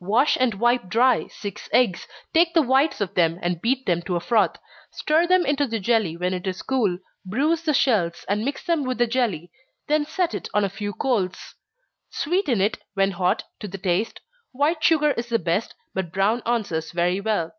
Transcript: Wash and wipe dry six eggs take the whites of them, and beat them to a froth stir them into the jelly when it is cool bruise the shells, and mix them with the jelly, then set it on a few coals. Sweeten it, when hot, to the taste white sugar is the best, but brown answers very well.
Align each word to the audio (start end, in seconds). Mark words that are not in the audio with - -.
Wash 0.00 0.36
and 0.38 0.52
wipe 0.60 0.88
dry 0.90 1.28
six 1.28 1.66
eggs 1.72 2.06
take 2.34 2.52
the 2.52 2.60
whites 2.60 3.00
of 3.00 3.14
them, 3.14 3.38
and 3.40 3.62
beat 3.62 3.86
them 3.86 4.02
to 4.02 4.16
a 4.16 4.20
froth 4.20 4.58
stir 4.92 5.26
them 5.26 5.46
into 5.46 5.66
the 5.66 5.80
jelly 5.80 6.14
when 6.14 6.34
it 6.34 6.46
is 6.46 6.60
cool 6.60 6.98
bruise 7.24 7.62
the 7.62 7.72
shells, 7.72 8.22
and 8.28 8.44
mix 8.44 8.62
them 8.62 8.84
with 8.84 8.98
the 8.98 9.06
jelly, 9.06 9.50
then 9.86 10.04
set 10.04 10.34
it 10.34 10.46
on 10.52 10.62
a 10.62 10.68
few 10.68 10.92
coals. 10.92 11.54
Sweeten 12.10 12.60
it, 12.60 12.76
when 12.92 13.12
hot, 13.12 13.44
to 13.60 13.66
the 13.66 13.78
taste 13.78 14.20
white 14.52 14.84
sugar 14.84 15.12
is 15.12 15.30
the 15.30 15.38
best, 15.38 15.74
but 15.94 16.12
brown 16.12 16.42
answers 16.44 16.92
very 16.92 17.22
well. 17.22 17.54